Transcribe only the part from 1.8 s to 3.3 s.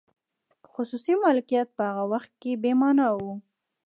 هغه وخت کې بې مانا و.